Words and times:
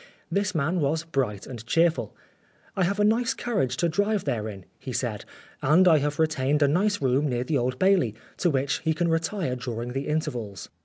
This 0.31 0.55
man 0.55 0.79
was 0.79 1.03
bright 1.03 1.45
and 1.45 1.63
cheerful." 1.67 2.15
I 2.75 2.85
have 2.85 2.99
a 2.99 3.03
nice 3.03 3.35
carriage 3.35 3.77
to 3.77 3.87
drive 3.87 4.23
there 4.25 4.47
in," 4.49 4.65
he 4.79 4.91
said, 4.93 5.25
"and 5.61 5.87
I 5.87 5.99
have 5.99 6.17
retained 6.17 6.63
a 6.63 6.67
nice 6.67 7.03
room 7.03 7.27
near 7.29 7.43
the 7.43 7.59
Old 7.59 7.77
Bailey, 7.77 8.15
to 8.37 8.49
which 8.49 8.79
he 8.79 8.95
can 8.95 9.09
retire 9.09 9.55
during 9.55 9.93
the 9.93 10.07
intervals." 10.07 10.69